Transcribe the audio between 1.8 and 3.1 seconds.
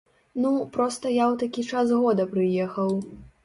года прыехаў.